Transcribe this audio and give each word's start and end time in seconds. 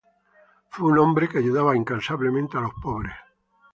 Fue 0.71 0.87
un 0.91 0.97
hombre 0.97 1.29
que 1.29 1.37
ayudaba 1.37 1.77
incansablemente 1.77 2.57
a 2.57 2.61
los 2.61 2.73
pobres. 2.81 3.13